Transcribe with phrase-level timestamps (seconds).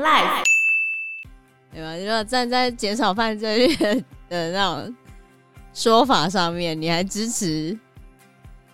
[0.00, 0.44] Life，
[1.72, 1.96] 对吧？
[1.96, 3.76] 如果站在减少犯罪率
[4.28, 4.96] 的那种
[5.74, 7.78] 说法上面，你还支持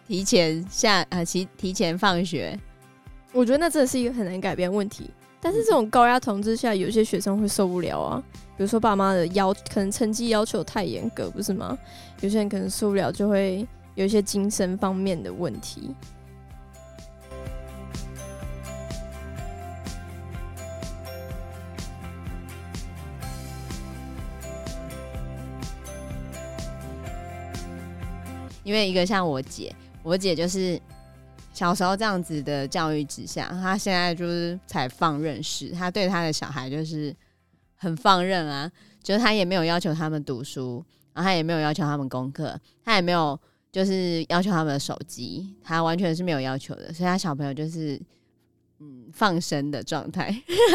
[0.06, 2.58] 提前下啊提提前放学？
[3.32, 5.10] 我觉得那真的是一个很难改变问题。
[5.40, 8.22] 但是这种高压统治下，有些学生会受不了啊。
[8.56, 11.76] 比如说爸妈的要可能成绩要求太严格，不是吗？
[12.20, 15.94] 有些人可能受不了，就会有一些精神方面的问题。
[28.66, 30.76] 因为一个像我姐，我姐就是
[31.52, 37.14] 小时候这样子的教育之下，她现在就是才放任式，她对她的小孩就是
[37.76, 38.68] 很放任啊，
[39.04, 40.84] 就是她也没有要求他们读书，
[41.14, 43.38] 然后她也没有要求他们功课，她也没有
[43.70, 48.00] 就是要求他们的手机，她完全是没有要求的，所以她小朋友就是。
[48.78, 50.30] 嗯，放生的状态，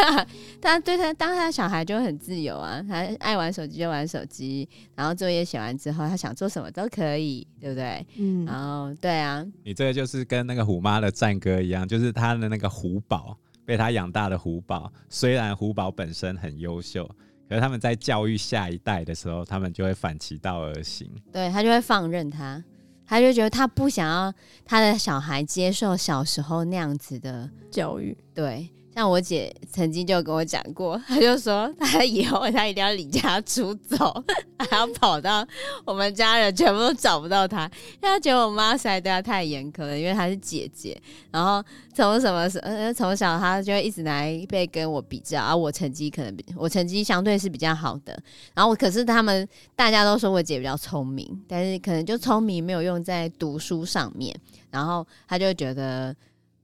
[0.60, 8.05] 他对他当他小孩就很自由啊，他爱玩手机就玩手机，然后作业写完之后，他想做什么都可以，对不对？
[8.18, 17.07] 嗯，然后对啊，你这个就是跟那个虎妈的战歌一样，就是他的那个虎宝被他养大的虎宝，虽然虎宝本身很优秀，
[17.48, 22.63] 可是他们在教育下一代的时候，他们就会反其道而行，对，他就会放任他。
[23.12, 28.70] 他就觉得他不想要他的小孩接受小时候那样子的教育，对。
[28.94, 34.24] 像我姐曾经就跟我讲过，她就说她以后她一定要离家出走，
[34.60, 35.48] 还要跑到
[35.86, 41.02] 我们家人全部都找不到她，因为她觉得我妈实在对她太严苛了，因为她是姐姐。
[41.32, 48.22] 然后从什么时呃从小她就一直来被跟我比较，而我成绩可能比我成绩相对是比较好的。
[48.54, 54.38] 然后可是他们大家都说我姐比较聪明，但是可能就聪明没有用在读书上面，
[54.70, 56.14] 然后她就觉得。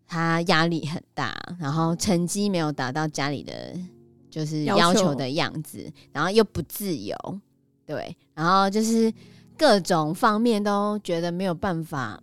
[0.08, 3.77] 他压力很大，然后成绩没有达到家里的
[4.30, 7.16] 就是要求的样子，然后又不自由，
[7.86, 9.14] 对，然后就是
[9.58, 12.21] 各种方面都觉得没有办法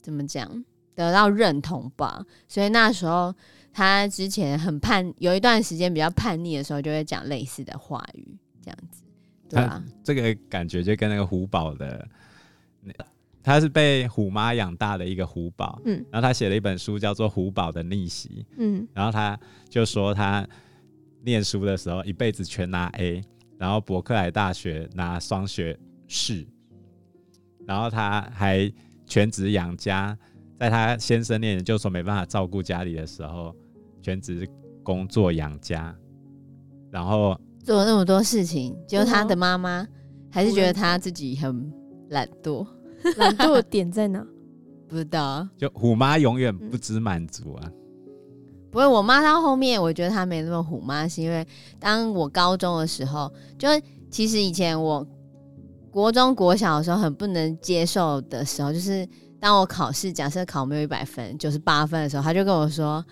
[0.00, 2.24] 怎么讲得到认同吧。
[2.46, 3.34] 所以那时候
[3.72, 9.02] 他之前很叛，有一段时间比较叛逆的时候，就会讲类似的话语，这样子，
[9.48, 9.82] 对啊？
[10.04, 12.06] 这个感觉就跟那个胡宝的
[12.82, 12.92] 那。
[13.42, 20.46] 他是被虎妈养大的一个虎宝，嗯，然后他写了一本书叫做《虎宝的逆袭》，嗯，然后他就说他
[21.24, 23.22] 念书的时候一辈子全拿 A，
[23.58, 26.46] 然后伯克莱大学拿双学士，
[27.66, 28.70] 然后他还
[29.06, 30.16] 全职养家，
[30.58, 33.56] 在他先生念研究所没办法照顾家里的时候，
[34.02, 34.46] 全职
[34.82, 35.96] 工作养家，
[36.90, 39.86] 然后做了那么多事情，结果他的妈妈
[40.30, 41.72] 还是觉得他自己很
[42.10, 42.66] 懒惰。
[43.16, 44.24] 懒惰的点在哪？
[44.88, 45.46] 不知道。
[45.56, 47.70] 就虎妈永远不知满足啊！
[48.70, 51.46] 不会，我妈到后面，我觉得她没那么虎妈，是因为
[51.78, 53.68] 当我高中的时候，就
[54.10, 55.06] 其实以前我
[55.90, 59.06] 国中国小的时候很不能接受的时候，就是
[59.38, 63.04] 当我考试假设考没有一百分，九十八分的时候，她就跟我说。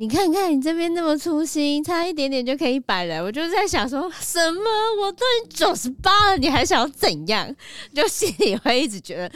[0.00, 3.22] 你看看你这边那么粗心，差一点点就可以一百了。
[3.22, 4.62] 我就在想说什么？
[4.98, 7.54] 我都九十八了，你还想要怎样？
[7.94, 9.30] 就心里会一直觉得，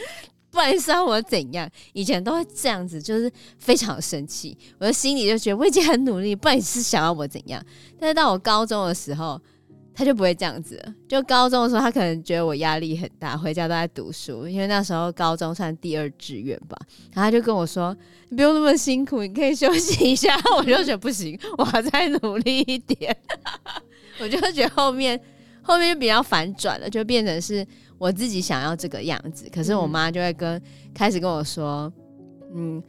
[0.51, 1.69] 不然是要我怎样？
[1.93, 4.57] 以前都会这样子，就是非常生气。
[4.79, 7.63] 我的心里就觉得我已经很努力，不然你是想要我怎样？
[8.01, 9.39] 但是到我高中的时候。
[9.95, 10.95] 他就不会这样子了。
[11.09, 16.77] 就高中的时候，他可能觉得我压力很大，回家都在读书，因为那时候高中算第二志愿吧。
[17.13, 17.97] 然后他就跟我说
[18.29, 23.17] ：“你不用那么辛苦，你可以休息一下。” 我就觉得不行，我还再努力一点。
[24.21, 25.19] 我就觉得后面
[25.63, 27.67] 后面就比较反转了，就变成是
[27.99, 30.61] 我自己想要这个样子，可是我妈就会跟
[30.93, 31.93] 开始跟我说
[32.55, 32.83] ：“嗯。”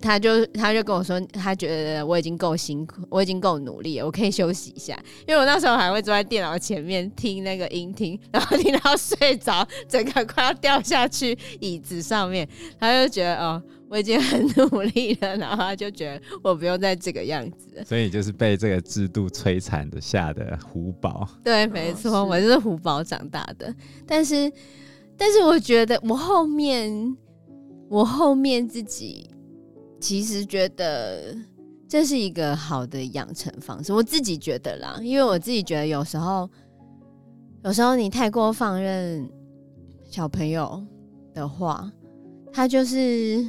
[0.00, 4.98] 他就他就跟我说，他觉得我已经够辛苦，我已经够努力了，我可以休息一下。
[5.26, 12.48] 因为我那时候还会坐在电脑前面听那个音听，然后听到睡着，整个快要掉下去椅子上面。
[12.80, 17.84] 他就觉得哦，我已经很努力了，然后他就觉得我不用再这个样子。
[17.84, 21.28] 所以就是被这个制度摧残的下的虎宝。
[21.44, 23.72] 对，没错，哦，我就是虎宝长大的。
[24.06, 24.50] 但是，
[25.16, 27.16] 但是我觉得我后面，
[27.88, 29.30] 我后面自己。
[29.98, 31.34] 其实觉得
[31.88, 36.48] 这是一个好的养成方式，我自己觉得啦，因为我自己觉得有时候，
[37.64, 39.28] 有时候你太过放任
[40.04, 40.84] 小朋友
[41.32, 41.90] 的话，
[42.52, 43.44] 他就是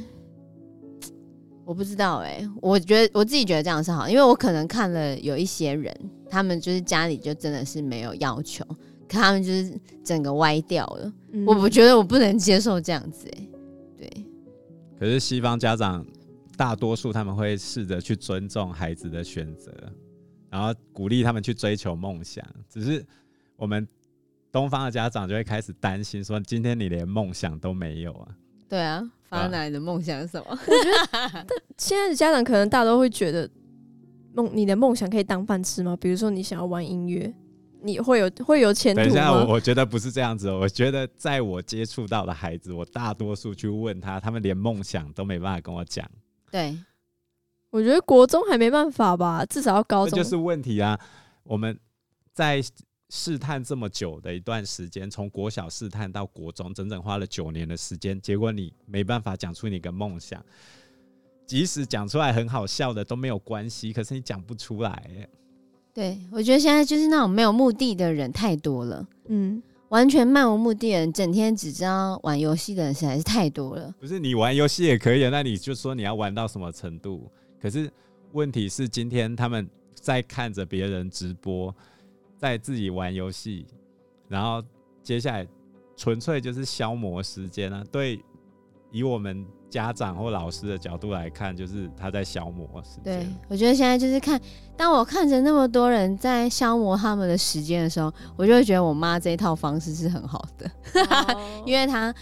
[1.64, 5.94] 我不知道哎、欸，我觉得我自己觉得这样是好，因为我可能看了有一些人，
[6.30, 8.64] 他们就是家里就真的是没有要求，
[9.08, 11.12] 可他们就是整个歪掉了，
[11.46, 13.50] 我不觉得我不能接受这样子哎、欸，
[13.98, 14.26] 对。
[14.98, 16.06] 可是西方家长。
[16.58, 19.72] 大多数他们会试着去尊重孩子的选择，
[20.50, 22.44] 然后鼓励他们去追求梦想。
[22.68, 23.06] 只是
[23.54, 23.86] 我们
[24.50, 28.28] 东方的家长就会开始担心，说今天你连梦想都没有啊？
[28.68, 30.46] 对啊，发哪里的梦想是什么？
[30.50, 31.46] 我觉得
[31.78, 33.48] 现在的家长可能大都会觉得
[34.34, 35.96] 梦，你的梦想可以当饭吃吗？
[36.00, 37.32] 比如说你想要玩音乐。
[37.80, 39.04] 你会有会有前途吗？
[39.04, 40.50] 等一下，我我觉得不是这样子。
[40.50, 46.04] 我觉得在我接触到的孩子，我大多数去问他，他们连梦想都没办法跟我讲。
[46.50, 46.78] 对，
[47.70, 50.16] 我觉得国中还没办法吧，至少要高中。
[50.16, 50.98] 这就是问题啊！
[51.42, 51.78] 我们
[52.32, 52.62] 在
[53.10, 60.44] 试探这么久的一段时间，从国小试探到国中，整整花了九年的时间，结果你没办法讲出你的梦想，
[61.46, 65.28] 即使讲出来很好笑的都没有关系，可是你讲不出来。
[65.94, 73.94] 对，我觉得现在就是那种没有目的的人太多了，嗯，完全漫无目的人，整天只知道玩游戏的人实在是太多了。
[73.98, 77.30] 不是你玩游戏也可以，那你就说你要玩到什么程度？
[77.60, 77.90] 可是
[78.32, 81.74] 问题是，今天他们在看着别人直播，
[82.36, 83.66] 在自己玩游戏，
[84.28, 84.62] 然后
[85.02, 85.46] 接下来
[85.96, 87.84] 纯粹就是消磨时间啊。
[87.90, 88.22] 对，
[88.90, 89.46] 以我们。
[89.70, 93.02] 家长或老师的角度来看，就是他在消磨时间。
[93.04, 94.40] 对，我觉得现在就是看，
[94.76, 100.70] 当我看着那么多人在消磨他们的时间的时候，我就会觉得我妈这一套方式是很好的，
[101.10, 102.14] 哦、 因为她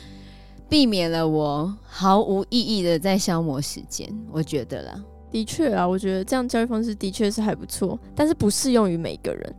[0.69, 4.13] 避免了我毫无意义的在消磨时间。
[4.33, 9.57] 我觉得啦，的确啊，我觉得这样教育方式的确是还不错，但是不适用于每个人。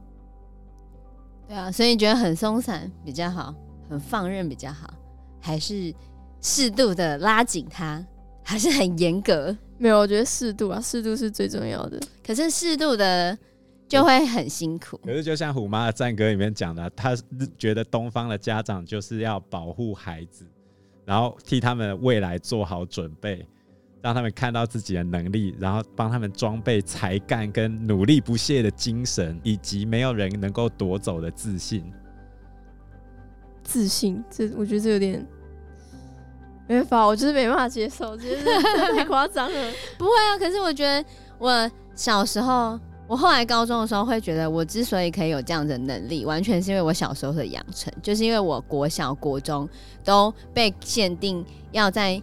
[1.48, 3.56] 对啊，所以你觉得很松散比较好，
[3.89, 4.94] 很放任比较好，
[5.39, 5.94] 还是？
[6.42, 8.06] 适度的拉紧它，
[8.44, 9.56] 还是很严格。
[9.78, 12.00] 没有，我觉得适度啊，适度是最重要的。
[12.25, 13.38] 可是适度的
[13.88, 15.00] 就会很辛苦。
[15.04, 17.16] 可是就像虎妈的战歌里面讲的，她
[17.57, 20.45] 觉得东方的家长就是要保护孩子，
[21.06, 23.45] 然后替他们未来做好准备，
[24.01, 31.84] 让他们看到自己的能力，然后帮他们装备才干跟努力不懈的精神，以及没有人能够夺走的自信。
[33.63, 35.24] 自信，这我觉得这有点。
[36.67, 38.61] 没法，我就是没办法接受，觉得
[38.93, 39.71] 太夸张了。
[39.97, 41.03] 不会啊，可是我觉得
[41.39, 42.77] 我小时候，
[43.07, 49.67] 我后来高中的时候会觉得，我之所以可以有这样的能力，完全是因为我小时候的养成，就是因为我国小、国中
[50.03, 52.21] 都被限定要在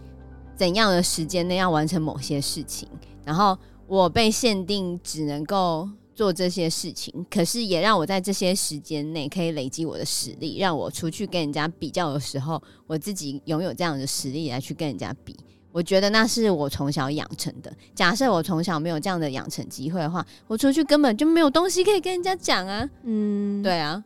[0.55, 2.87] 怎样的时间内要完成某些事情，
[3.23, 3.57] 然后
[3.87, 5.89] 我被限定只能够。
[6.15, 15.35] 做这些事情，可是也让我在这些时间内可以累积我的实力，让我出去跟人家比较的时候，我自己拥有这样的实力来去跟人家比。
[15.73, 17.69] 我觉得那是我从小养成的。
[17.93, 22.89] 假设我从小没有这样的养成机会的话，我出去根本就没有东西可以跟人家讲啊。
[23.03, 24.01] 嗯，对啊，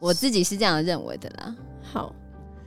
[0.00, 1.54] 我自己是这样认为的啦。
[1.82, 2.14] 好。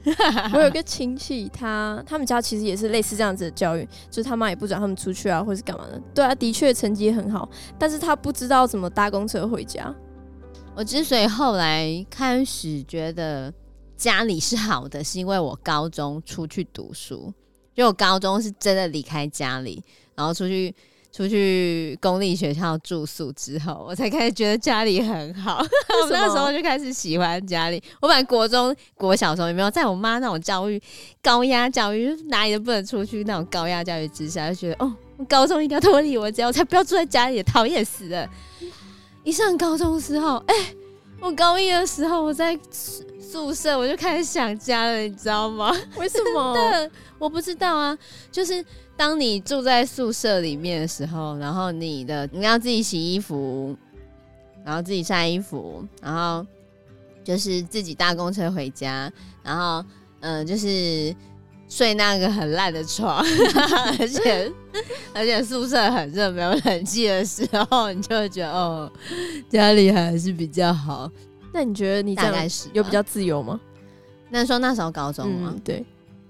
[0.54, 6.00] 我有个亲戚，他他们家其实也是类似这样子的教育，就是他妈也不准他们出去啊，或是干嘛的。
[6.14, 7.48] 对啊，的确成绩很好，
[7.78, 9.94] 但是他不知道怎么搭公车回家。
[10.74, 13.52] 我之所以后来开始觉得
[13.96, 17.32] 家里是好的，是因为我高中出去读书，
[17.74, 19.82] 就我高中是真的离开家里，
[20.14, 20.74] 然后出去。
[21.16, 25.60] 出去公立学校住宿之后，我才开始觉得家里很好。
[26.04, 27.82] 我那时候就开始喜欢家里。
[28.02, 30.78] 我本来国中、国小的时候有没有在我妈那种教育、
[31.22, 34.94] 高压教育，哪里都不能出去那种高压教育之下，就觉得哦，
[35.26, 38.28] 高中一定要脱离我家，我才不要住在家里，讨厌死了。
[39.24, 40.76] 一上高中的时候，哎、欸，
[41.26, 42.56] 我高一的时候我在
[43.20, 45.74] 宿舍，我就开始想家了，你知道吗？
[45.96, 46.56] 为什么？
[47.18, 47.98] 我不知道啊，
[48.30, 48.64] 就是。
[48.98, 53.76] 当你住在宿舍里面的时候，然后你的你要自己洗衣服，
[54.64, 56.46] 然后自己晒衣服，然后
[57.22, 59.84] 就是自己搭公车回家，然后
[60.20, 61.14] 嗯、呃，就是
[61.68, 63.24] 睡那个很烂的床，
[63.98, 64.52] 而且
[65.12, 68.90] 而且宿舍很热，没有冷气的时候，你就会觉得哦，
[69.48, 71.10] 家里还是比较好。
[71.52, 73.58] 那你觉得你大概是有比较自由吗？
[74.30, 75.52] 那说那时候高中吗？
[75.54, 75.84] 嗯、对。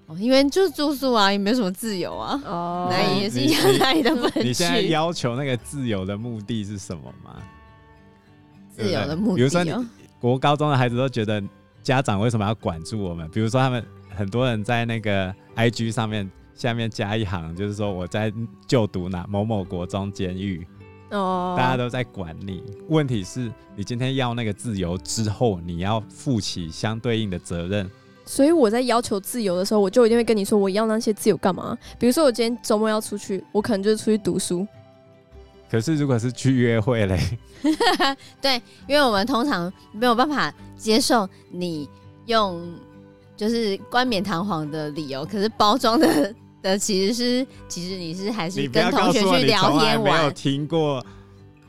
[0.09, 2.41] 哦，因为就是住宿啊，也没什么自由啊。
[2.47, 4.43] 哦，那也是一样，哪里都不能去。
[4.45, 7.43] 你现在要求那个自由的目的是什么吗？
[8.77, 9.75] 自由的目的，比如说，你
[10.21, 11.43] 国高中的孩子都觉得
[11.83, 13.29] 家长为什么要管住我们？
[13.31, 13.85] 比如说，他们
[14.17, 18.33] 很多人在那个 IG 上面下面加一行，就是说我在
[18.67, 20.67] 就读哪某某国中监狱。
[21.11, 22.63] 哦，大家都在管你。
[22.89, 27.89] 问题是你今天要那个自由之后，你要负起相对应的责任。
[28.25, 31.79] 所以我在要求自由的时候，我就一定会跟你说，我要那些自由干嘛？
[31.97, 34.67] 比如说我今天周末要出去，我可能就是出去读书。
[35.71, 37.21] 可是如果是去约会嘞？
[38.43, 41.89] 对，因为我们通常没有办法接受你
[42.27, 42.61] 用
[43.37, 50.19] 就是冠冕堂皇的理由，可是包装的 的其实是，其实你是还是跟同学去聊天玩。
[50.19, 51.05] 没有听过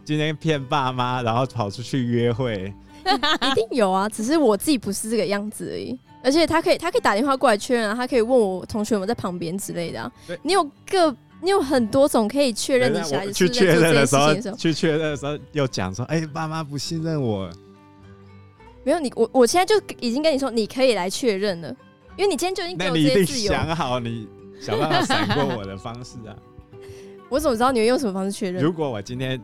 [0.05, 2.73] 今天骗爸妈，然后跑出去约会，
[3.05, 5.99] 一定有啊，只是我自己不是这个样子而已。
[6.23, 10.11] 而且他可以，他可以打电话过来确认啊，他可以问我同学有没有在旁边之类的啊。
[10.41, 17.49] 你有个，你有很多种可以确认你小孩子去确认的时候，去确认的时候又讲说，哎、欸，爸妈不信任我。
[18.87, 21.67] 没有你，我我现在就已经跟你说，你可以来确认了，
[22.15, 23.51] 因为你今天就已经给我这些自由。
[23.51, 24.25] 想好你
[24.61, 26.33] 想办法闪过我的方式啊。
[27.27, 28.63] 我怎么知道你会用什么方式确认？
[28.63, 29.37] 如果我今天，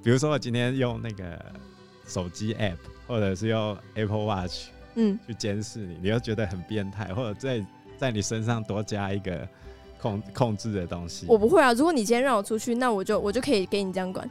[0.00, 1.44] 比如说我今天用那个
[2.06, 2.76] 手机 app，
[3.08, 4.66] 或者是用 Apple Watch。
[4.94, 7.66] 嗯，去监视你，你又觉得很变态，或者在
[7.98, 9.48] 在你身上多加一个
[10.00, 11.26] 控控制的东西。
[11.28, 14.30] 我不会啊，如果你今天让我出去，那我就我就可以给你这样管。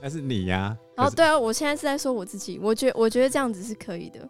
[0.00, 0.85] 那是你呀、啊。
[0.96, 4.28] 哦，对啊，我现在是在说我自己，我觉我觉得这样子是可以的。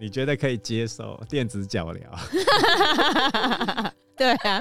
[0.00, 2.00] 你觉得可以接受电子脚镣？
[4.16, 4.60] 对啊，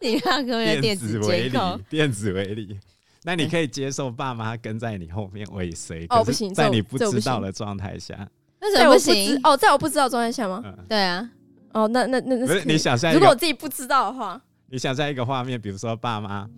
[0.00, 1.58] 你看各位电子围篱，
[1.88, 2.78] 电子围篱。
[3.24, 6.04] 那你可以接受爸妈跟在你后面尾随？
[6.10, 8.28] 哦，不行，在你不知道的状态下。
[8.60, 10.62] 那不行哦，在我不知道状态下吗？
[10.88, 11.30] 对啊，
[11.72, 16.48] 哦，那那那那不是你想象，如果我自己不知道的话，你想象一个画面，比如说爸妈，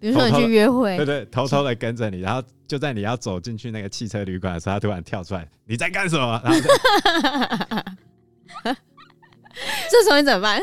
[0.00, 6.40] 比如说你去约会，对对，偷偷的跟着你，然后就在你要走进去那个汽车旅馆的时候，他突然跳出来，你在干什么？
[6.42, 6.60] 然后
[9.90, 10.60] 这时候你怎么办？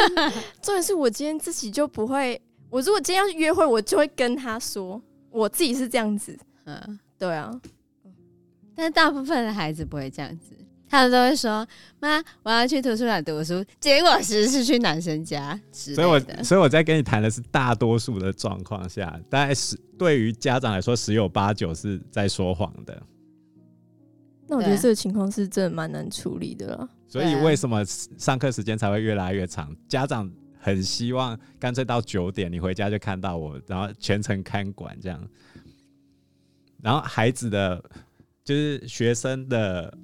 [0.60, 5.00] 重点是我今天自己就不会，我如果今天要去约会，我就会跟他说，
[5.30, 7.50] 我自己是这样子，嗯，对啊。
[8.76, 10.54] 但是大部分的孩子不会这样子，
[10.88, 11.66] 他们都会说
[11.98, 15.58] ：“妈，我要去图书馆读书。”结果其实是去男生家。
[15.72, 23.02] 所以我所以我在跟你谈的是大多数的状况下，大概是对于家长来说十有八九是在说谎的。
[24.46, 26.88] 那我觉得这个情况是真的蛮难处理的了。
[27.08, 29.74] 所以为什么上课时间才会越来越长？
[29.88, 35.28] 家长很希望干脆到九点你回家就看到我，然后全程看管这样。
[36.82, 37.82] 然后孩子的。
[38.44, 39.96] 就是学生的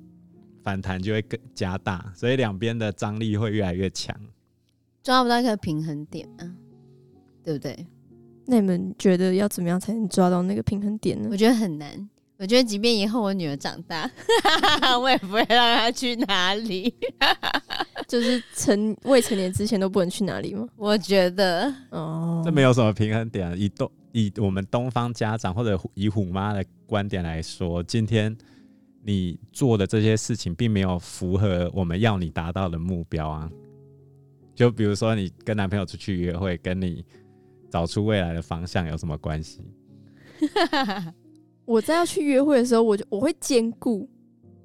[0.62, 4.14] 反弹就会更加大，所以两边的张力会越来越强，
[5.02, 6.45] 抓不到一个平衡点啊，
[7.43, 7.87] 对不对？
[8.47, 11.29] 那你们觉得要怎么样才能抓到那个平衡点呢？
[11.31, 12.09] 我觉得很难。
[12.37, 14.11] 我觉得即便以后我女儿长大，
[14.99, 16.95] 我也不会让她去哪里，
[18.09, 20.67] 就是成未成年之前都不能去哪里吗？
[20.76, 28.35] 我觉得哦，这没有什么平衡点，以东以我们东方家长或者以虎妈的观点来说，今天
[29.02, 33.50] 你做的这些事情并没有符合我们要你达到的目标啊。
[34.54, 37.04] 就比如说，你跟男朋友出去约会，跟你
[37.71, 39.61] 找出未来的方向有什么关系？
[41.64, 44.07] 我在要去约会的时候，我就我会兼顾，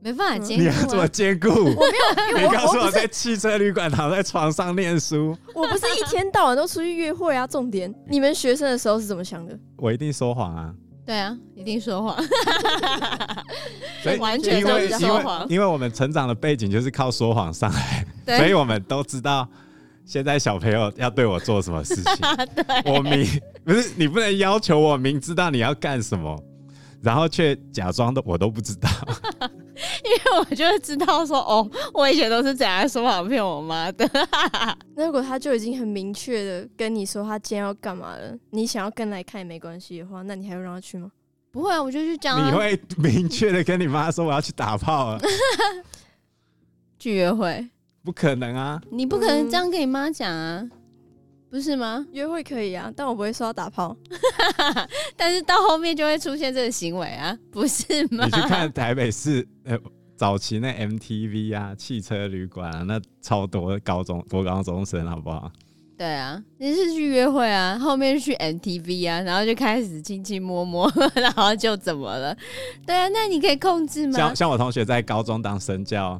[0.01, 0.69] 没办法兼顾、啊。
[0.69, 1.49] 你要怎么兼顾？
[1.49, 1.63] 我
[2.33, 5.37] 没有，你告诉我，在汽车旅馆躺在床上念书。
[5.53, 7.45] 我不是一天到晚都出去约会啊。
[7.47, 9.57] 重点，你们学生的时候是怎么想的？
[9.77, 10.75] 我一定说谎啊。
[11.05, 12.17] 对啊，一定说谎。
[14.01, 18.05] 所以完全都是说谎，因为我们成长的背景就是靠说谎上来，
[18.37, 19.47] 所以我们都知道
[20.05, 22.05] 现在小朋友要对我做什么事情。
[22.85, 23.27] 我明
[23.63, 26.37] 不是你不能要求我明知道你要干什么。
[27.01, 28.89] 然后却假装的我都不知道，
[30.05, 34.09] 因为我就会知道说哦，我以前都是这样说谎骗我妈的。
[34.95, 41.11] 那如果他就已经很明确的跟你说他今天要干嘛了，你想要跟来看也没关系的话，那你还会让他去吗？
[41.51, 42.47] 不会啊，我就去讲。
[42.47, 45.19] 你会 明确的跟你妈说我要去打炮了，
[46.99, 47.67] 去约会？
[48.03, 48.79] 不可能啊！
[48.91, 50.63] 你不可能这样跟你妈讲啊。
[51.49, 52.05] 不是吗？
[52.11, 53.95] 约会可以啊，但我不会说要打炮。
[55.15, 58.25] 但是到后面就会出现这个行为啊，不是吗？
[58.25, 59.77] 你去看台北市呃
[60.17, 65.49] 早期那 MTV 啊，汽车旅馆啊，那超多高中多高中生，好不好？
[65.97, 72.35] 对啊，你是去约会啊，后面去 MTV 啊，然后就开始亲亲摸摸， 然后就怎么了？
[72.85, 74.13] 对啊，那你可以控制吗？
[74.17, 76.19] 像像我同学在高中当生教，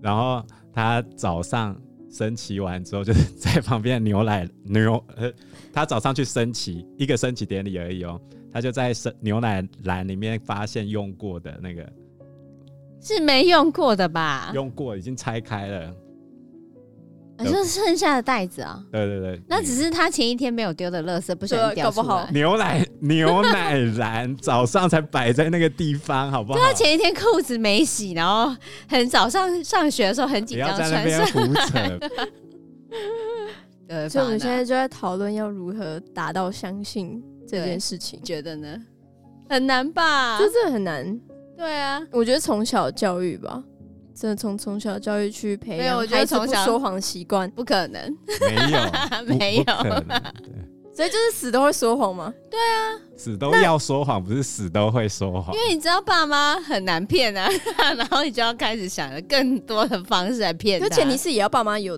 [0.00, 0.40] 然后
[0.72, 1.76] 他早上。
[2.10, 5.32] 升旗完之后，就是 在旁边牛奶牛呃，
[5.72, 8.20] 他早上去升旗，一个升旗典礼而已哦。
[8.52, 11.86] 他就在升牛奶篮里面发现用过的那个，
[13.00, 14.50] 是没用过的吧？
[14.54, 15.94] 用过，已经拆开了，
[17.38, 18.82] 好像是剩下的袋子啊。
[18.90, 22.02] 对对对，那只是他前一天没有丢的垃圾，不小心掉出来。
[22.02, 26.58] 搞不好牛奶牛奶篮早上才摆在那个地方，好不好？
[26.58, 28.54] 他前一天裤子没洗，然后
[28.88, 31.98] 很早上上学的时候很紧张，在那边胡扯。
[34.08, 38.76] 所以我们现在就在讨论要如何达到相信这件事情，觉得呢？
[39.48, 40.38] 很难吧？
[40.38, 41.20] 这真的很难。
[41.56, 43.62] 对啊，我觉得从小教育吧，
[44.18, 48.78] 真的从从小教育去培养，没有，我觉得从小说谎习惯不可能，没有，
[49.38, 49.64] 没有，
[50.92, 52.34] 所以就是死都会说谎吗？
[52.50, 55.54] 对啊，死都要说谎，不是死都会说谎。
[55.54, 57.48] 因为你知道爸妈很难骗啊，
[57.96, 60.86] 然后你就要开始想着更多的方式来骗他。
[60.86, 61.96] 而前提是也要爸妈有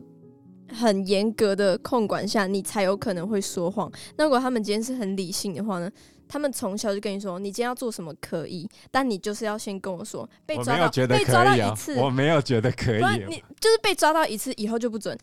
[0.69, 3.91] 很严格的控管下，你才有可能会说谎。
[4.19, 5.91] 那如果他们今天是很理性的话呢？
[6.31, 15.19] 他们从小就跟你说，你今天要做什么可以，但你就是要先跟我说，被抓到，被抓到一次，我没有觉得可以，你就是被抓到一次以后就不准。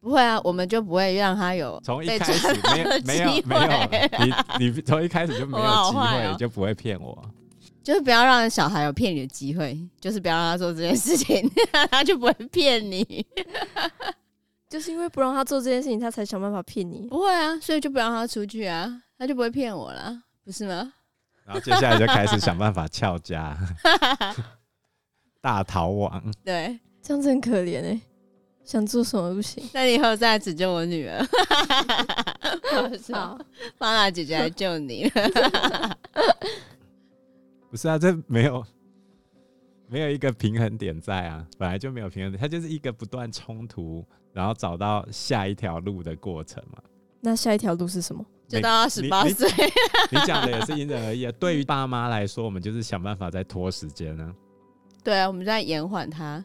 [0.00, 3.42] 不会啊，我们就不会让他有从一开始没有没有
[3.88, 4.24] 没有，
[4.58, 7.16] 你你从一开始就没有机会，就不会骗我，
[7.84, 11.48] 就是不要让小孩有骗你的机会，就是不要让他做这件事情，
[11.90, 13.26] 他就不会骗你。
[14.68, 17.06] 就是因为不让他做这件事情，他才想办法骗你。
[17.08, 19.02] 不会啊，所以就不让他出去啊。
[19.22, 20.92] 他就不会骗我了，不是吗？
[21.44, 23.56] 然后接下来就开始想办法撬家，
[25.40, 26.20] 大逃亡。
[26.44, 28.00] 对，这样子很可怜哎、欸，
[28.64, 29.62] 想做什么都不行。
[29.72, 31.24] 那你以后再来拯救我女儿，
[32.82, 33.38] 我操，
[33.78, 35.08] 芳娜姐姐来救你。
[37.70, 38.66] 不是啊，这没有
[39.86, 46.82] 没有一个平衡点在啊，本来就没有平衡点，它就是一个不断冲突，然后找到下一条路的过程嘛。
[47.20, 48.26] 那下一条路是什么？
[48.56, 49.48] 就到十八岁。
[50.10, 51.32] 你讲的也是因人而异啊。
[51.40, 54.32] 对于爸妈来说，我们就是想办法在拖时间呢。
[55.02, 56.44] 对啊，我们在延缓他，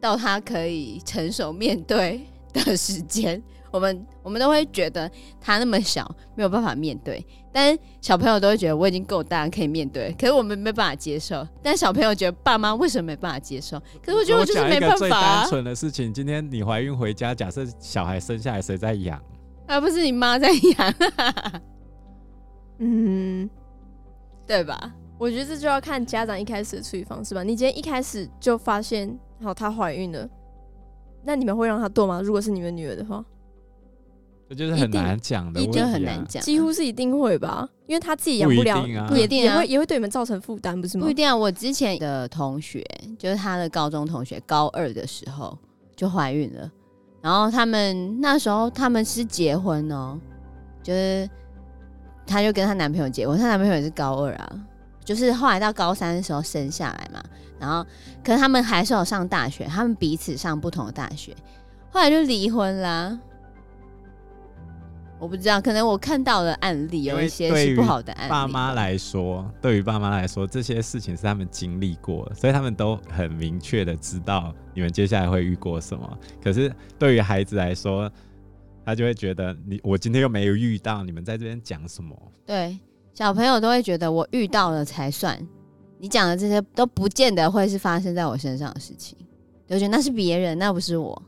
[0.00, 3.42] 到他可以成熟面对的时间。
[3.70, 7.22] 我们我们都会觉得他那么小，没有办法面对。
[7.52, 10.10] 但小朋友都会觉得我已经够大，可以面对。
[10.18, 11.46] 可是我们没办法接受。
[11.62, 13.78] 但小朋友觉得爸妈为什么没办法接受？
[14.02, 14.96] 可是我觉得我就是没办法。
[14.96, 19.22] 最单纯的事情，今天你怀孕回家，假设小孩生下来，谁在养？
[19.68, 20.94] 而不是你妈在养，
[22.78, 23.48] 嗯，
[24.46, 24.94] 对吧？
[25.18, 27.42] 我觉得这就要看家长一开始的处理方式吧。
[27.42, 30.28] 你今天一开始就发现，好，她怀孕了，
[31.24, 32.22] 那你们会让她堕吗？
[32.22, 33.24] 如果是你们女儿的话，
[34.48, 41.04] 这就是很难讲的，一定很难讲，几乎是一定会吧，因为她自己养不了，不一定啊，也会也会对你们造成负担，不是吗？
[41.04, 41.36] 不一定啊。
[41.36, 42.82] 我之前的同学，
[43.18, 45.58] 就是她的高中同学，高二的时候
[45.96, 46.70] 就怀孕了。
[47.20, 50.18] 然后他们那时候他们是结婚哦，
[50.82, 51.28] 就是
[52.26, 54.52] 她就跟她男朋友结婚，她男朋友也是高二啊，
[55.04, 57.22] 就是后来到高三的时候生下来嘛。
[57.58, 57.84] 然后
[58.22, 61.34] 可是他们还是有上大学，他们彼此上不同的大学，
[61.90, 63.18] 后来就离婚啦。
[65.20, 68.30] 我不知道，可能我看到的案例有一些是不好的案例。
[68.30, 76.18] 爸妈来说，对于爸妈来说，这些事情是他们经历过，所以他们都很明确的知道你们接下来会遇过什么。
[76.42, 78.10] 可是对于孩子来说，
[78.84, 82.16] 他就会觉得你我今天又没有遇到，你们在这边讲什么？
[82.46, 82.78] 对，
[83.12, 85.36] 小朋友都会觉得我遇到了才算，
[85.98, 89.18] 你讲的这些都不见得会是发生在我身上的事情，
[89.66, 91.20] 就觉得那是别人，那不是我。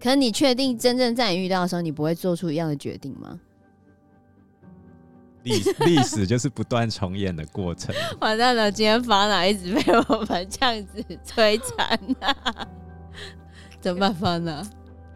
[0.00, 3.40] 可是你确定真正在你遇到的时候，你不会做出一样的决定吗？
[5.42, 5.52] 历
[5.86, 7.94] 历史就是不断重演的过程。
[8.20, 12.68] 完蛋了，今天芳娜一直被我们这样子摧残啊！
[13.80, 14.62] 怎么办，芳娜？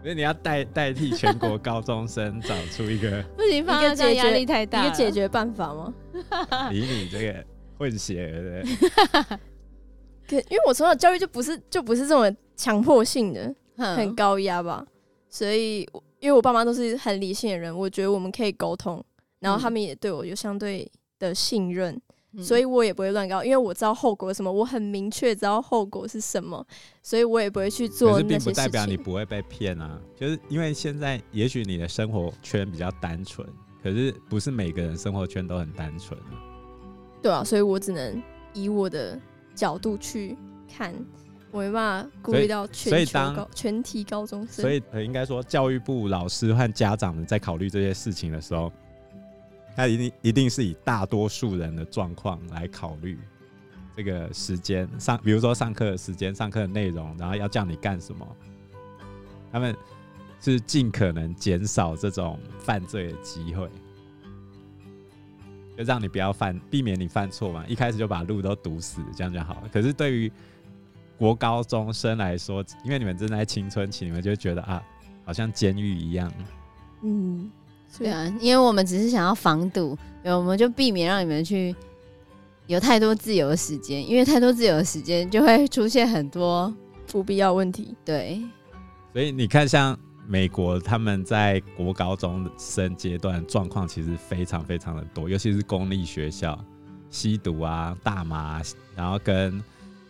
[0.02, 5.92] 所以你要代代替全国高中生找出一个不行，芳娜这样压力太大，一个解决办法吗？
[6.72, 7.44] 以你这个
[7.76, 9.38] 混血儿的，
[10.26, 13.54] 可因为我从小教育就不是就不是这种强迫性的。
[13.80, 14.86] 很高压吧，
[15.28, 15.80] 所以
[16.20, 19.02] 因为我爸妈都是很理性的人，我觉得我们可以沟通，
[19.38, 21.98] 然后他们也对我有相对的信任，
[22.32, 26.64] 嗯、所以我也不会乱搞，因为我知道后果是什么，我很明确知道后果是什么，
[27.02, 28.38] 所以我也不会去做那些事情。
[28.38, 33.48] 并不代表你 不会被骗啊，就是因为现在也许你的生活圈比较单纯，
[33.82, 36.18] 可是不是每个人生活圈都很单纯。
[36.20, 36.48] 啊
[37.22, 38.22] 对啊，所以我只能
[38.54, 39.20] 以我的
[39.54, 40.94] 角度去看。
[41.52, 48.72] 我没办法顾虑到全球高全体高中生，所以应该说，教育部老师和家长们在考虑这些事情的时候，
[49.74, 53.18] 他一定一定是以大多数人的状况来考虑
[53.96, 58.36] 这个时间上，比如说上课的时间、上课的内容，然后要叫你干什么，
[59.50, 59.74] 他们
[60.40, 63.68] 是尽可能减少这种犯罪的机会，
[65.76, 67.64] 就让你不要犯，避免你犯错嘛。
[67.66, 69.68] 一开始就把路都堵死，这样就好了。
[69.72, 70.32] 可是对于
[71.20, 74.82] 国高中生来说，因为你们正在青春期，你们就觉得啊，
[75.22, 76.32] 好像监狱一样。
[77.02, 77.50] 嗯，
[77.98, 81.76] 对啊，因为我们只是想要防堵，我们就避免让你们去
[82.66, 86.74] 有太多自由的时间，因为太多自由的时间就会出现很多
[87.06, 87.94] 不必要问题。
[88.02, 88.40] 对，
[89.12, 89.94] 所以你看，像
[90.26, 96.58] 美国他们在国高中生阶段状况其实非常非常的多，尤其是公立学校，
[97.10, 98.62] 吸毒啊、大麻，
[98.96, 99.62] 然后跟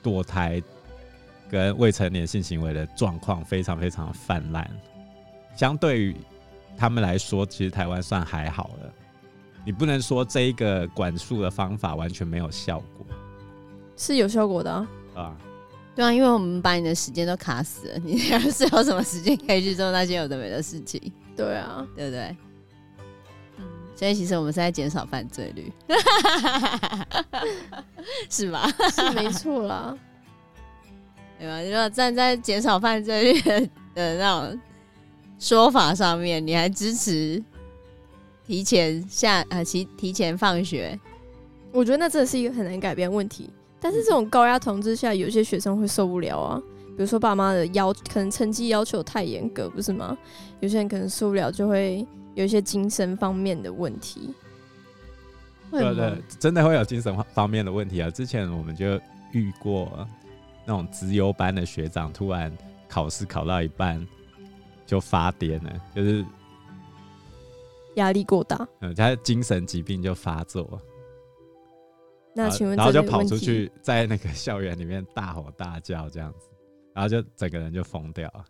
[0.04, 0.62] 堕胎。
[1.50, 4.66] 跟未成年性行为的状况非常非常泛滥，
[5.56, 6.16] 相对于
[6.76, 8.92] 他们来说，其实台湾算还好了。
[9.64, 13.04] 你不能说这一个管束的方法完全没有效果，
[13.96, 14.88] 是有效果的啊。
[15.14, 15.36] 啊
[15.94, 21.12] 对啊，因为我们把你的时间都卡死了，你还是有什么时间可以去做那些有的没的事情？
[21.36, 22.36] 对啊，对不对？
[23.58, 23.64] 嗯，
[23.96, 25.70] 所以其实我们是在减少犯罪率，
[28.30, 28.70] 是吧？
[28.94, 29.94] 是没错啦。
[31.40, 31.62] 对吧？
[31.62, 33.40] 如果站在减少犯罪率
[33.94, 34.60] 的那种
[35.38, 37.42] 说法上面，你还支持
[38.46, 41.00] 提前下啊提提前放学？
[41.72, 43.48] 我觉得那真的是一个很难改变问题。
[43.80, 46.60] 但是这种高压统治下，有些学生会受不了啊。
[46.88, 50.14] 比如说爸妈的要可能成绩要求太严格，不是吗？
[50.60, 54.34] 有些人可能受不了，就会有一些精神方面的问题。
[55.70, 58.10] 对对，真的会有精神方面的问题啊！
[58.10, 59.00] 之前我们就
[59.32, 60.06] 遇过。
[60.70, 62.56] 那种资优班的学长突然
[62.88, 64.06] 考试考到一半
[64.86, 66.24] 就发癫了，就是
[67.96, 70.80] 压力过大，嗯，他精神疾病就发作。
[72.36, 76.46] 那请问，然后就跑出去在那个校园里面大吼大叫这样子，
[76.94, 78.44] 然后就整个人就疯掉了。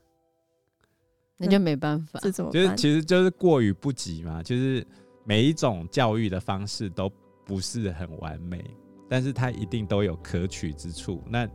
[1.39, 4.87] 那就没办法，这怎么就是其实就是过于不及嘛，就是
[5.25, 7.11] 每一种教育的方式都
[7.47, 8.63] 不是很完美，
[9.09, 11.25] 但是它一定都有可取之处。
[11.27, 11.49] 那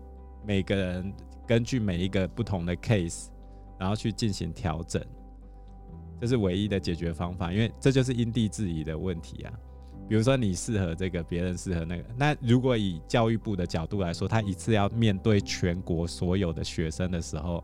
[0.46, 1.14] 每个人
[1.48, 3.28] 根据每一个不同的 case，
[3.78, 5.04] 然后去进行调整，
[6.20, 7.52] 这是唯一的解决方法。
[7.52, 9.54] 因为这就是因地制宜的问题啊。
[10.08, 12.04] 比如说你适合这个，别人适合那个。
[12.16, 17.64] 那如果以教育部的角度来说，他一次要面对全国所有的学生的时候，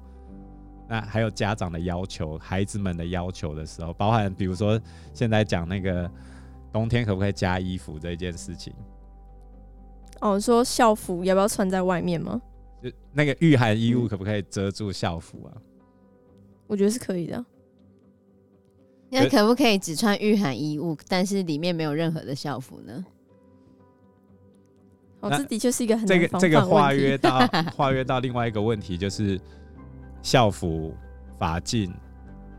[0.89, 4.81] 那还有家长的要求、孩子们的要求的时候，包含比如说
[5.13, 6.09] 现在讲那个
[6.71, 8.73] 冬天可不可以加衣服这件事情。
[10.19, 12.41] 哦，说校服要不要穿在外面吗？
[12.81, 15.53] 就那个御寒衣物可不可以遮住校服啊？
[16.67, 17.45] 我觉得是可以的。
[19.09, 23.05] 那可不可以只穿御寒衣物，但是里面没有任何的校服呢？
[25.19, 27.39] 哦，这的确是一个很这个这个化约到
[27.75, 29.39] 化约到另外一个问题，就是
[30.21, 30.95] 校服、
[31.37, 31.93] 法禁，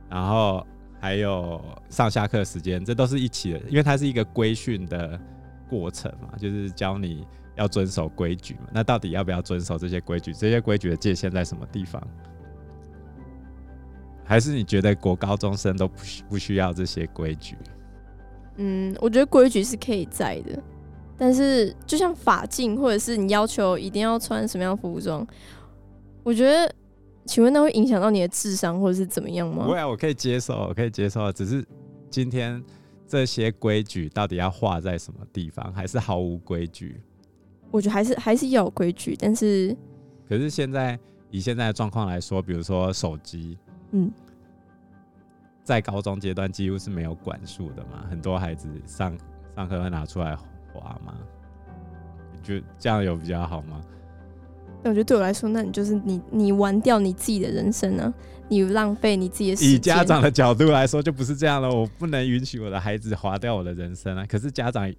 [0.09, 0.65] 然后
[1.01, 5.19] 还有上下课时间，这都是一起的，因为它是一个规训的
[5.69, 7.27] 过程嘛，就是教你。
[7.57, 8.69] 要遵守规矩嘛？
[8.73, 10.33] 那到底要不要遵守这些规矩？
[10.33, 12.03] 这些规矩的界限在什么地方？
[14.25, 17.57] 还是你觉得国高中生都不需不需要这些规矩？
[18.57, 20.63] 嗯，我觉得规矩是可以在的，
[21.19, 25.27] 但是就像法禁，或者是你要求一定要穿什么样的服装，
[26.23, 26.75] 我觉得，
[27.27, 29.65] 请问那会影响到你的智商或者是怎么样吗？
[29.65, 31.67] 不会啊，我可以接受，我可以接受，只是
[32.09, 32.63] 今天
[33.07, 37.03] 这些规矩到底要画在什么地方，还是毫无规矩？
[37.73, 39.75] 我觉得还是还是要有规矩，但是，
[40.29, 40.97] 可是现在
[41.31, 43.59] 以现在的状况来说，比如说手机，
[43.93, 44.13] 嗯，
[45.65, 49.17] 在高中阶段几乎是没有管束的嘛，很多孩子上
[49.57, 51.15] 上课会拿出来滑嘛，
[52.33, 53.81] 你觉得这样有比较好吗？
[54.83, 58.15] 那我觉得对我来说，那你就是你你玩掉你自己的人生呢、啊，
[58.49, 59.73] 你浪费你自己的时间。
[59.73, 64.27] 以家长的角度来说，就不是这样了，我不能允许我的孩子划掉我的人生啊。
[64.29, 64.93] 可是家长。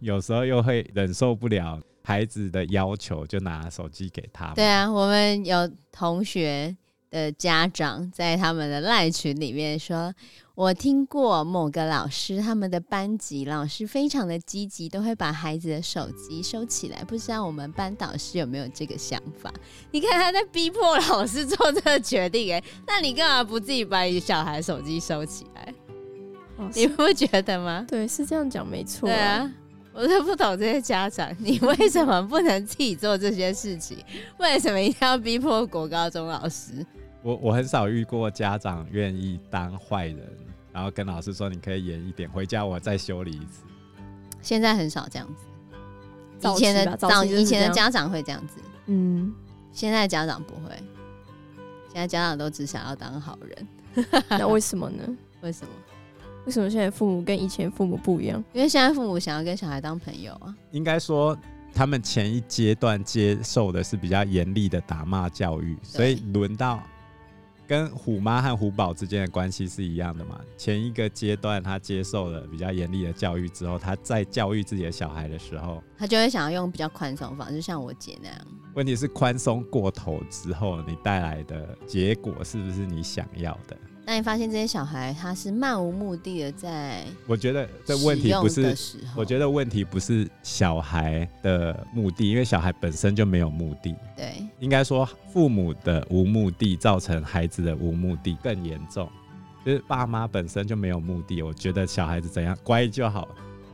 [0.00, 4.52] 有时候又会忍受不了孩子的要求，就拿手机给他。
[4.54, 6.76] 对啊，我们有同学
[7.10, 10.12] 的家长在他们的赖群里面说，
[10.54, 17.02] 我听过某个老师，他们的班级老师非常的积极，都会把孩子的手机收起来。
[17.04, 19.52] 不知道我们班导师有没有这个想法？
[19.90, 25.74] 你看他在逼迫老师做这个决定，哎，那你干嘛不自己把你小孩手机收起来？
[26.58, 27.84] 哦，你不觉得吗？
[27.88, 29.08] 对，是这样讲，没错。
[29.08, 29.50] 对啊。
[29.96, 33.96] 我是不懂这些家长，你为什么不能自己做这些事情？
[34.38, 36.84] 为什么一定要逼迫国高中老师？
[37.22, 40.20] 我我很少遇过家长愿意当坏人，
[40.70, 43.64] 然后跟老师说：“你可以严一点，回家我再修理一次。”
[44.42, 49.34] 现在很少这样子，以前的早以前的家长会这样子，嗯，
[49.72, 50.76] 现在家长不会，
[51.90, 53.68] 现在家长都只想要当好人。
[54.28, 55.02] 那为什么呢？
[55.40, 55.72] 为什么？
[56.46, 58.42] 为什么现在父母跟以前父母不一样？
[58.52, 60.54] 因为现在父母想要跟小孩当朋友啊。
[60.70, 61.36] 应该说，
[61.74, 66.80] 他们前一阶段接受的是比较严厉的打骂教育，所以轮到
[67.66, 70.40] 跟虎妈和虎宝之间的关系是一样的嘛。
[70.56, 78.38] 前一个阶段他接受了比较严厉的教育之后，他在教育自己的小孩的时候，他就会想要用比较宽松方式，像我姐那样。
[78.74, 83.76] 问题是宽松过头之后，你带来的结果是不是你想要的？
[84.06, 88.76] 当你发现这些小孩他是漫无目的的在，我觉得这问题不是，
[89.16, 93.96] 我觉得问题不是小孩的目的，因为小孩本身就没有目的。
[94.16, 99.10] 对，应该说父母的无目的造成孩子的无目的更严重，
[99.64, 101.42] 就是爸妈本身就没有目的。
[101.42, 103.26] 我觉得小孩子怎样乖就好。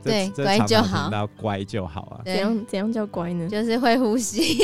[0.03, 1.09] 对，乖就好。
[1.09, 2.21] 那乖就好啊。
[2.25, 3.47] 怎样怎样叫乖呢？
[3.49, 4.57] 就是会呼吸，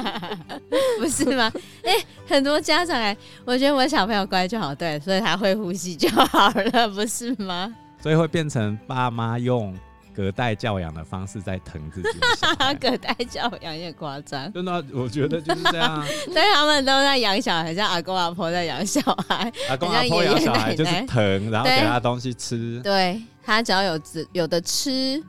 [0.98, 1.52] 不是吗？
[1.84, 7.72] 哎、欸，很多家长哎，我觉得我小朋友乖就好，对，所以他会呼吸就好了，不是吗？
[8.02, 9.74] 所以会变成爸妈用
[10.14, 12.74] 隔代教养的方式在疼自己的。
[12.80, 14.52] 隔代教养有点夸张。
[14.52, 16.04] 真的，我觉得就是这样。
[16.32, 22.80] 对，他们都在养小孩，像阿公阿婆在养小孩，阿公阿婆养小孩就是疼，然后给他东西吃。
[22.82, 23.20] 对。
[23.42, 25.20] 他只要有吃，有的吃，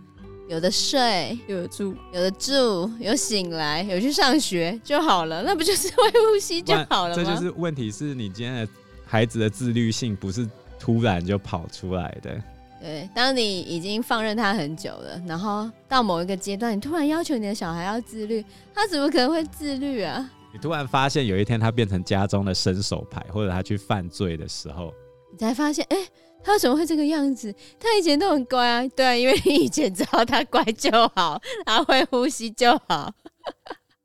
[0.48, 7.24] 有的睡，有的住，有的住，有醒来，有去上学就好了，那不就是会呼吸就好了吗？
[7.24, 8.72] 这就是问题，是你今天的
[9.06, 12.40] 孩子的自律性不是突然就跑出来的。
[12.82, 20.30] 对，当你已经放任他很久了，然后到某一个阶段，你突然要求你的小孩要自律，他怎么可能会自律啊？
[20.52, 24.92] 你突然发现有一天他变成家中的伸手牌，或者他去犯罪的时候，
[25.32, 26.08] 你才发现，哎、欸。
[26.44, 27.54] 他为什么会这个样子？
[27.80, 33.14] 他以前都很乖啊，对啊，因为你以前知道他乖就好，他会呼吸就好，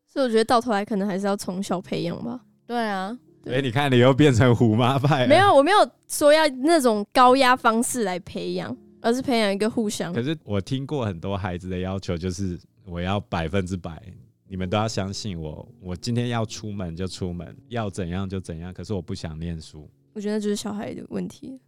[0.07, 2.39] 所以我觉得到头来可能还是要从小培养吧。
[2.67, 5.77] 对啊，哎、欸，你看你又变成虎妈派，没有，我没有
[6.09, 10.13] 说要那种高压方式来培养，而是培养一个互相。
[10.13, 14.03] 可是我听过很多孩子的要求，就是我要百分之百，
[14.49, 18.75] 你们都要相信我，我今天要出门就出门，要怎样就怎样。
[18.75, 21.61] 可是我不想念书，我觉得就是小孩的问题。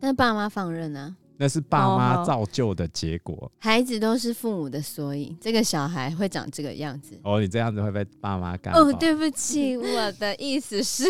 [0.00, 3.34] 但爸妈放任啊，那是爸妈造就的结果。
[3.34, 7.18] Oh, 孩子都是父母的缩影，这个小孩会长这个样子。
[7.24, 8.72] 哦，你这样子会被爸妈干？
[8.72, 11.02] 哦，对不起， 我的意思是，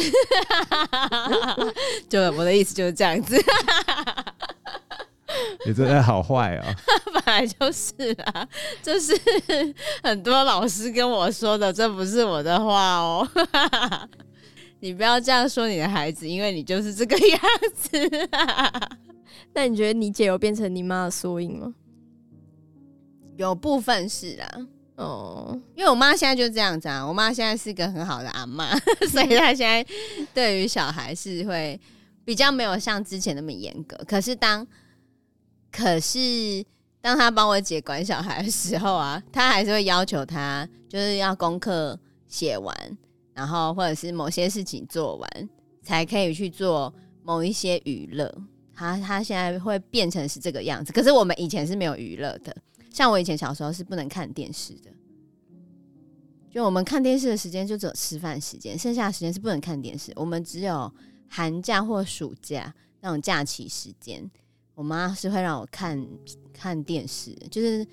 [2.08, 3.36] 就我的意思就是这样子。
[5.66, 6.64] 你真的好坏哦！
[7.12, 7.92] 本来就是
[8.32, 8.48] 啊，
[8.82, 9.14] 就是
[10.02, 13.28] 很多老师跟我说的，这不是我的话哦。
[14.80, 17.38] 你不要这样说你的孩子，因为你就是这个样
[17.74, 18.28] 子。
[19.54, 21.74] 那你觉得你姐有变成你妈的缩影吗？
[23.36, 24.66] 有部分是啊，
[24.96, 27.06] 哦，因为我妈现在就这样子啊。
[27.06, 28.76] 我妈现在是个很好的阿妈，
[29.10, 29.84] 所以她现在
[30.34, 31.80] 对于小孩是会
[32.24, 33.96] 比较没有像之前那么严格。
[34.06, 34.66] 可是当
[35.70, 36.64] 可是
[37.00, 42.76] 当她帮我姐管小孩的时候啊，她还是会要求她就是要功课写完。
[43.34, 45.48] 然后或者是某些事情做完，
[45.82, 46.92] 才可以去做
[47.22, 48.30] 某一些娱乐。
[48.74, 50.92] 他他现在会变成是这个样子。
[50.92, 52.56] 可是我们以前是没有娱乐的，
[52.90, 54.90] 像我以前小时候是不能看电视的。
[56.50, 60.12] 就我们看电视的时间就只有吃饭时间，剩下的时间是不能看电视。
[60.16, 60.92] 我们只有
[61.28, 64.30] 寒假或暑假那种假期时间，
[64.74, 66.06] 我妈是会让我看
[66.52, 67.86] 看电视，就是。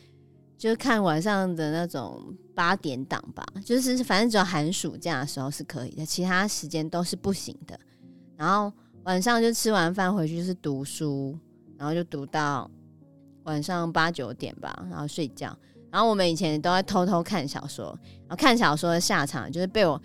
[0.59, 7.79] 就是看晚上的那种八点档吧，就是反正只有寒暑假的时候是可以的，其他时间都是不行的。
[8.35, 8.69] 然后
[9.03, 11.37] 晚上就吃完饭回去是读书，
[11.77, 12.69] 然后就读到
[13.43, 15.57] 晚上八九点吧，然后睡觉。
[15.91, 17.87] 然后我们以前都在偷偷看小说，
[18.27, 19.99] 然后看小说的下场就是被我，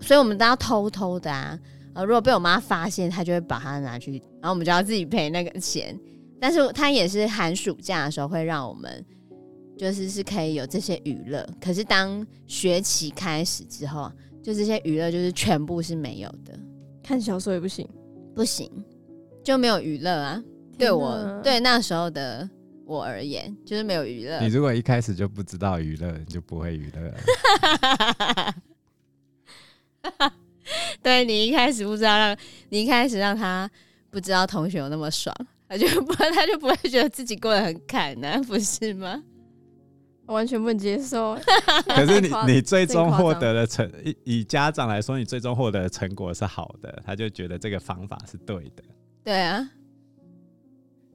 [0.00, 1.58] 所以我们都要偷偷的啊。
[1.94, 5.98] 呃，如果被我妈发现，她就会把它拿去，然后我们就要自己赔那个钱。
[6.40, 9.04] 但是她也是寒暑假的时候会让我们。
[9.78, 14.10] 就是是可以有这些娱乐，可是当学期开始之后，
[14.42, 16.58] 就这些娱乐就是全部是没有的。
[17.02, 17.86] 看小说也不行，
[18.36, 18.70] 不行，
[19.42, 20.42] 就没有娱乐啊！
[20.76, 22.46] 对我对那时候的
[22.84, 24.38] 我而言，就是没有娱乐。
[24.40, 27.14] 你如果一开始就不知道娱乐，你就不会娱乐。
[31.02, 32.36] 对，你一开始不知道让，
[32.68, 33.70] 你一开始让他
[34.10, 35.34] 不知道同学有那么爽，
[35.66, 39.24] 他就不他就不会觉得自己过得很坎呢，不是吗？
[40.26, 41.36] 我完全不能接受。
[41.88, 48.82] 可是你你最终获得的成以以家长来说，你最终获得的成果是好的，他就觉得这个方法是对的。
[49.24, 49.70] 对啊，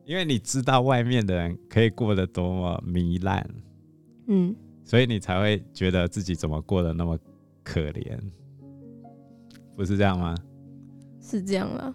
[0.05, 3.47] 因为你知道外面的人可以过得多么糜烂，
[4.27, 7.17] 嗯，所以你才会觉得自己怎么过得那么
[7.63, 8.17] 可怜，
[9.75, 10.35] 不是这样吗？
[11.21, 11.93] 是这样啊。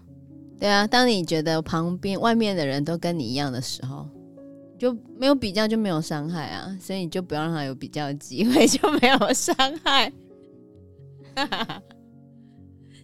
[0.59, 4.09] 对啊，当你觉得旁边外面的人都跟你一样的时候。
[4.79, 10.12] 就没有比较就没有伤害啊，所以你就不要让他有比较的机会，就没有伤害。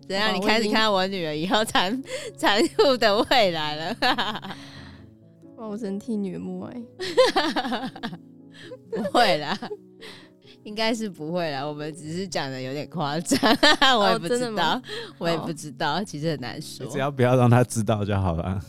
[0.09, 0.35] 怎样？
[0.35, 2.03] 你开始看到我女儿以后残
[2.37, 3.97] 残酷的未来了？
[5.57, 6.83] 哇，我真替女儿默哀。
[8.91, 9.59] 不会啦，
[10.65, 13.39] 应该是不会啦，我们只是讲的有点夸张，
[13.99, 14.83] 我也不知道，哦、
[15.19, 16.87] 我也不知道，其实很难说。
[16.87, 18.61] 只要不要让他知道就好了。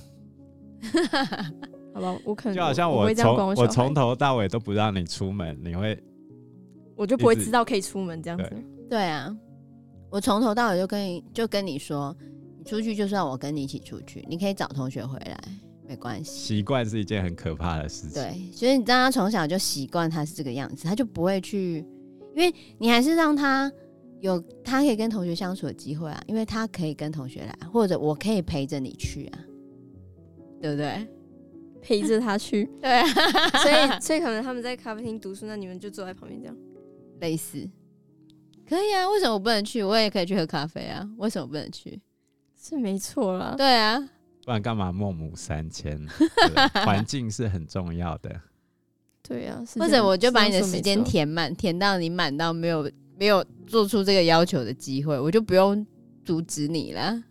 [1.93, 5.97] 好吧，我可能就好像我从我从头到尾都不让你出门，你会，
[6.95, 8.49] 我就不会知道可以出门这样子。
[8.49, 9.35] 对，对啊，
[10.09, 12.15] 我从头到尾就跟你就跟你说，
[12.57, 15.39] 你出去就算我跟你一起出去，你可以找同学回来。
[15.85, 18.13] 没关系，习惯是一件很可怕的事情。
[18.13, 21.85] 对，所以你让他从小就习惯他是这个样子，他就不会去，
[22.33, 23.69] 因为你还是让他
[24.21, 29.39] 有他可以跟同学相处的机会啊，因为他可以跟同学来，或者我可以陪着你去啊，
[30.61, 31.05] 对不对？
[31.83, 33.05] 陪着他去， 对啊，
[33.61, 36.55] 所以所以可能他们在咖啡厅读书，那你们就坐在旁边这样，
[37.19, 37.69] 类似，
[38.67, 39.09] 可以啊？
[39.09, 39.83] 为什么我不能去？
[39.83, 41.07] 我也可以去喝咖啡啊？
[41.17, 41.99] 为什么不能去？
[42.57, 43.99] 是没错啦，对啊。
[44.45, 45.99] 不然干嘛孟母三迁？
[46.85, 48.41] 环境是很重要的。
[49.21, 55.85] 对啊，或者我就把你的时间填满，填到你满到没有没有做出这个要求的机会，我就不用
[56.25, 57.23] 阻止你了，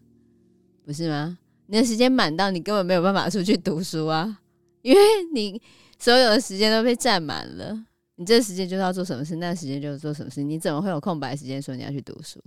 [0.84, 1.38] 不是吗？
[1.66, 4.40] 你的时间满到你根本没有办法出去读书啊，
[4.82, 5.00] 因为
[5.32, 5.60] 你
[5.98, 7.86] 所有的时间都被占满了。
[8.16, 12.38] 你这时间就是要做什么事，那时间就是做什么事，你怎么会有空白时间说你要去读书？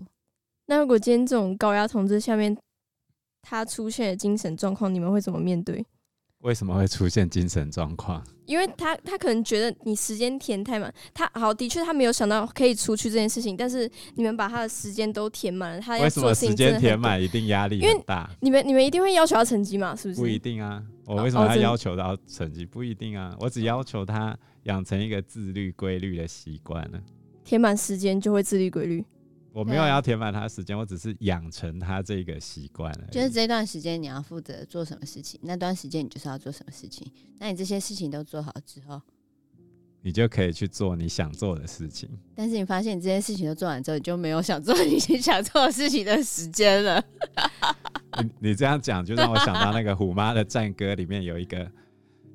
[0.68, 2.56] 那如果今天这种高压统治下面，
[3.42, 5.86] 他出现的精神状况，你们会怎么面对？
[6.46, 8.24] 为什么会出现精神状况？
[8.46, 18.30] 因为他他可能觉得你时间填太满，他好的确他没有想到可以出去这件事情，但是你们把他的时间都填满了，他为什么时间填满一定压力很大。
[18.42, 19.96] 你们你们一定会要求他成绩嘛？
[19.96, 20.22] 是不是？
[20.22, 22.64] 不一定啊，我为什么要要求到成绩？
[22.64, 27.02] 不一定啊，我只要求他养成一个自律规律的习惯呢。
[27.44, 29.04] 填满时间就会自律规律。
[29.56, 33.08] 我没有要填满他的时间，我只是养成他这个习惯了。
[33.10, 37.10] 就是这段时间你要负责做什么事情，那段时间你就是要做什么事情。
[37.40, 39.02] 那你这些事情都做好之后，
[40.02, 42.10] 你就可以去做你想做的事情。
[42.36, 47.02] 但是你发现你这些事情都做完之后，你就没有想做你想做的事情的时间了。
[48.22, 51.66] 你你这样讲，就让我想到那个《虎妈的战歌》里面有一个，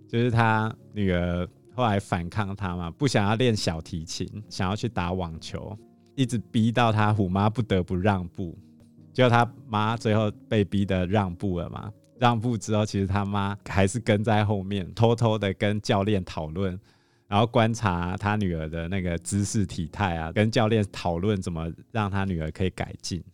[0.08, 5.78] 就是他女儿后来反抗他嘛，不想要练小提琴，想要去打网球。
[6.20, 8.54] 一直逼到他虎妈不得不让步，
[9.10, 11.90] 结果他妈最后被逼的让步了嘛。
[12.18, 16.78] 让步之后，其实他妈还是跟在后面，偷偷的跟教练讨论，
[17.26, 23.24] 然后观察他女儿的那个姿势体态啊，跟教练讨论怎么让他女儿可以改进。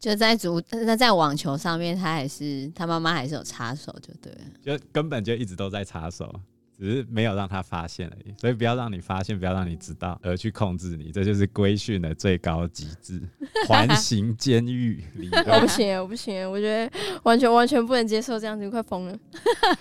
[0.00, 6.34] 就在足那在网球上面，他还是他妈妈还是有插手，就对了，就根本就一直都在插手。
[6.78, 13.20] 只是没有让他发现而已，所以不要让你发现，不要让你知道，而去控制你，这就是规训的最高极致，
[13.68, 15.44] 环 形监狱理论。
[15.46, 19.18] 我不行，我不行，我觉得完全完全不能接受这样子，你快疯了。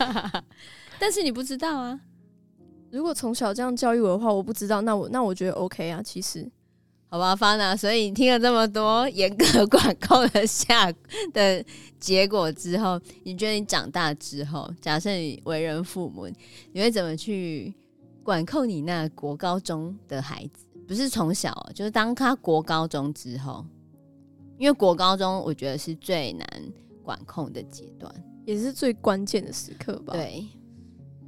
[1.00, 2.00] 但是你不知道啊，
[2.92, 6.50] 如果从小这样教育我的话，我不知道，那我那我觉得 OK 啊，其实。
[7.14, 10.92] 好吧，Fana，所以你听了这么多严格管控的下
[11.32, 11.64] 的
[12.00, 16.28] 结果之后，你觉得你长大之后，假设你为人父母，
[16.72, 17.72] 你会怎么去
[18.24, 20.66] 管控你那国高中的孩子？
[20.88, 23.64] 不是从小，就是当他国高中之后，
[24.58, 26.48] 因为国高中我觉得是最难
[27.04, 28.12] 管控的阶段，
[28.44, 30.14] 也是最关键的时刻吧。
[30.14, 30.48] 对，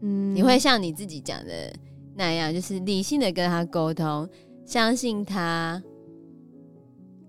[0.01, 1.71] 嗯，你会像你自己讲的
[2.15, 4.27] 那样，就是理性的跟他沟通。
[4.65, 5.81] 相信他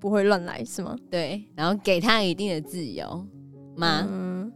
[0.00, 0.96] 不会乱来，是吗？
[1.10, 3.26] 对，然后给他一定的自由
[3.76, 4.06] 吗？
[4.08, 4.50] 嗯，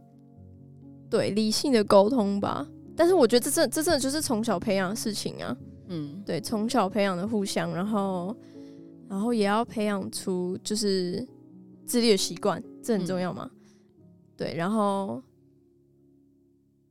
[1.09, 2.67] 对，理性的沟通吧。
[2.95, 5.55] 但是我觉得这这这真的就是从小培养的事情啊。
[5.87, 8.35] 嗯，对，从小培养的互相，然后
[9.07, 11.25] 然后也要培养出就是
[11.85, 13.49] 自律的习惯，这很重要嘛。
[13.53, 13.59] 嗯，
[14.35, 15.21] 对，然后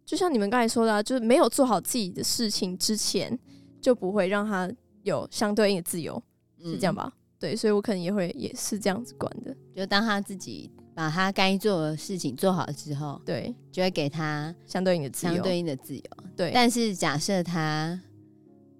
[0.05, 3.38] 就像你们刚才说的啊，就是没有做好自己的事情之前，
[3.81, 4.70] 就不会让他。
[5.02, 6.22] 有相对应的自由，
[6.62, 7.12] 是这样吧？
[7.12, 9.54] 嗯、对，所以我可能也会也是这样子管的。
[9.74, 15.34] 就当他自己把他该做的事情做好之后，对，就会给他相对应的自由。
[15.34, 16.02] 相对应的自由，
[16.36, 16.50] 对。
[16.52, 17.98] 但是假设他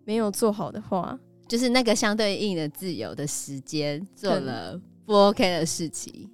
[0.05, 6.29] 没有做好的话，就是那个相对应的自由的时间做了不 OK 的事情，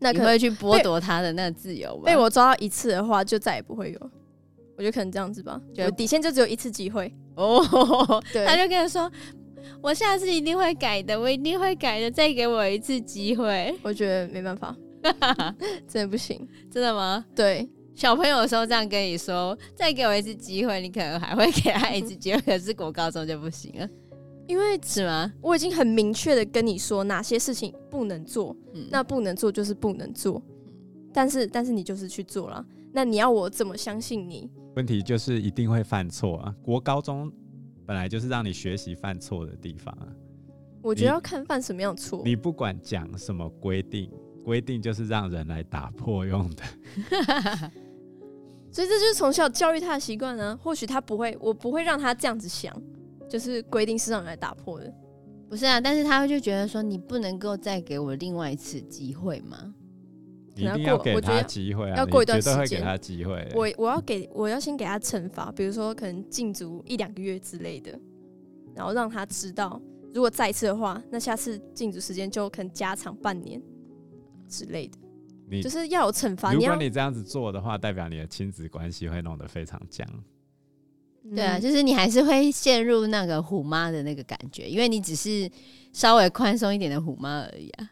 [0.00, 2.04] 那可能会去剥夺他的那个自由吧？
[2.06, 4.10] 被我抓到一次的话，就再也不会有。
[4.76, 8.22] 我觉得可能这样子吧，就底线就只有一次机会哦。
[8.32, 9.10] 对，他就跟他说
[9.82, 14.76] ：“我下次一定会改的，我一定会改的，再给我一次机会。”我觉得没办法，
[15.88, 17.24] 真的不行，真的吗？
[17.34, 22.40] 对，小朋友的时候这样跟你说，再给我一次机会，你可能还会给他一次机会。
[22.40, 23.88] 可是国高中就不行了，
[24.46, 25.32] 因为什么？
[25.40, 30.42] 我已经很明确的跟你说哪些事情不能做，嗯、那不能做就是不能做。
[31.12, 34.48] 但是，但是你就是去做了，那你要我怎么相信你？
[34.76, 36.54] 问题就是一定会犯错啊！
[36.62, 37.30] 国高中
[37.86, 40.06] 本来就是让你学习犯错的地方啊。
[40.82, 42.22] 我觉得要看犯什么样的错。
[42.24, 44.10] 你不管讲什么规定，
[44.44, 46.62] 规定就是让人来打破用的。
[48.72, 50.58] 所以这就是从小教育他的习惯呢。
[50.62, 52.74] 或许他不会，我不会让他这样子想，
[53.28, 54.94] 就是规定是让人来打破的。
[55.48, 59.74] 不是啊，但是他会就觉得说，你不能够再给我另外一次机会吗？
[60.60, 61.96] 你一定要给他机会啊！
[61.96, 63.48] 要过一段时间，会给他机会。
[63.54, 67.98] 我我要给我要先给他惩罚，比如说可能禁足一两个月之类的，
[68.74, 69.80] 然后让他知道，
[70.14, 73.60] 如果再一次的话，那下次禁足时间就可能加长半年
[74.48, 74.98] 之类的。
[75.48, 76.52] 你就是要有惩罚。
[76.52, 80.06] 如果你这样子做的话，代表你的亲子关系会弄得非常僵。
[81.34, 85.50] 对啊，就是你还是会陷入那个虎妈的那个感觉，因为你只是
[85.92, 87.90] 稍微宽松一点的虎妈而已啊。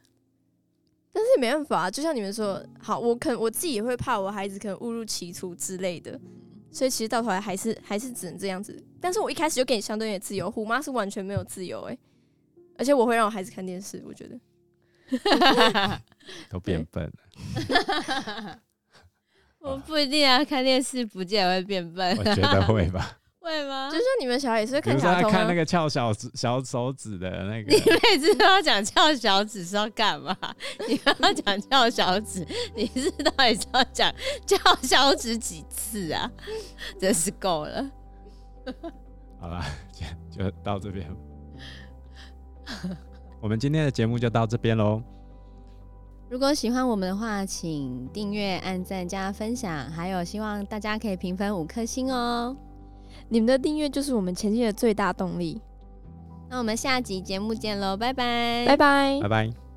[1.13, 6.21] 但是也没办法，就像你们说，好，我可能我自己也会怕我孩子可能误入歧途之类的，
[6.71, 8.81] 所以其实到头来还是还是只能这样子。
[9.01, 11.99] 但是我一开始就给你相对的自由，虎妈是完全没有自由哎、欸，
[12.79, 14.39] 而且我会让我孩子看电视，我觉得
[16.51, 18.61] 都变笨了。
[19.61, 23.19] 我不一定啊，看电视不见得会变笨，我觉得会吧。
[23.49, 23.89] 会吗？
[23.91, 27.75] 就像你们小孩也是会看卡通、啊、看那个翘小指、小手指的那个。
[27.75, 30.37] 你每次都要讲翘小指是要干嘛？
[30.87, 32.47] 你要讲翘小指，
[32.77, 34.15] 你是到底是要讲
[34.47, 36.31] 翘小指几次啊？
[37.01, 37.91] 真是够了。
[39.41, 39.65] 好了，
[40.31, 41.11] 就到这边。
[43.41, 45.03] 我们今天的节目就到这边喽。
[46.29, 52.55] 如果喜欢我们的话，请订阅、按赞、加分享，还有希望大家可以评分五颗星哦。
[53.29, 55.61] 你们的订阅就是我们前进的最大动力。
[56.51, 59.68] 那我们下集节目见喽，拜拜，拜拜，拜拜。